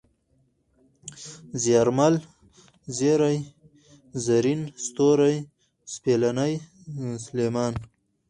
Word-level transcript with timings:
زيارمل، 1.63 2.15
زېرى، 2.97 3.35
زرين، 4.25 4.61
ستوری، 4.85 5.35
سپېلنی، 5.93 6.53
سلېمان 7.25 7.73